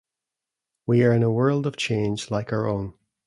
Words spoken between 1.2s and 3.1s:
a world of change like our own.